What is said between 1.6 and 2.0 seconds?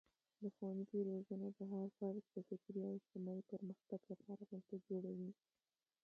هر